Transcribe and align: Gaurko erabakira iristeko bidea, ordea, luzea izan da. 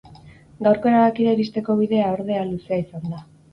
Gaurko 0.67 0.91
erabakira 0.91 1.35
iristeko 1.37 1.77
bidea, 1.83 2.09
ordea, 2.17 2.43
luzea 2.51 2.83
izan 2.89 3.09
da. 3.15 3.25